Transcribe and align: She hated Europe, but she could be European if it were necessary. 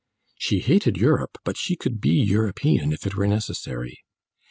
She 0.39 0.61
hated 0.61 0.97
Europe, 0.97 1.37
but 1.43 1.57
she 1.57 1.75
could 1.75 2.01
be 2.01 2.09
European 2.23 2.91
if 2.91 3.05
it 3.05 3.13
were 3.13 3.27
necessary. 3.27 3.99